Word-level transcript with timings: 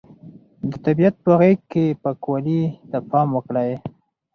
د 0.69 0.71
طبیعت 0.85 1.15
په 1.23 1.31
غېږ 1.39 1.59
کې 1.71 1.85
پاکوالي 2.03 2.61
ته 2.89 2.97
پام 3.09 3.27
وکړئ. 3.33 3.71